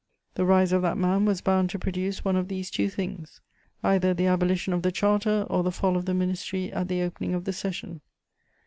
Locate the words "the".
0.33-0.45, 4.15-4.25, 4.81-4.91, 5.61-5.71, 6.05-6.15, 6.87-7.03, 7.45-7.53